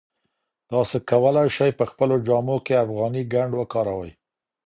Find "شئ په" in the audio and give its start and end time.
1.55-1.85